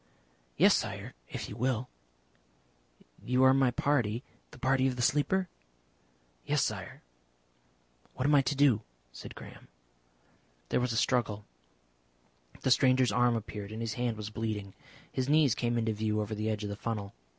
"Yes, 0.57 0.75
Sire. 0.75 1.13
If 1.29 1.47
you 1.47 1.55
will." 1.55 1.87
"You 3.23 3.43
are 3.43 3.53
my 3.53 3.69
party 3.69 4.23
the 4.49 4.57
party 4.57 4.87
of 4.87 4.95
the 4.95 5.03
Sleeper?" 5.03 5.47
"Yes, 6.43 6.63
Sire." 6.63 7.03
"What 8.15 8.25
am 8.25 8.33
I 8.33 8.41
to 8.41 8.55
do?" 8.55 8.81
said 9.11 9.35
Graham. 9.35 9.67
There 10.69 10.79
was 10.81 10.91
a 10.91 10.97
struggle. 10.97 11.45
The 12.61 12.71
stranger's 12.71 13.11
arm 13.11 13.35
appeared, 13.35 13.71
and 13.71 13.79
his 13.79 13.93
hand 13.93 14.17
was 14.17 14.31
bleeding. 14.31 14.73
His 15.11 15.29
knees 15.29 15.53
came 15.53 15.77
into 15.77 15.93
view 15.93 16.19
over 16.19 16.33
the 16.33 16.49
edge 16.49 16.63
of 16.63 16.71
the 16.71 16.75
funnel. 16.75 17.13